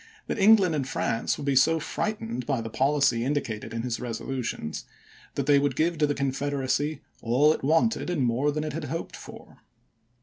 [0.25, 4.83] that England and France would be so frightened by the policy indicated in his resolutions
[5.35, 8.85] that they would give to the Confederacy" all it wanted, and more than it had
[8.85, 9.59] hoped for."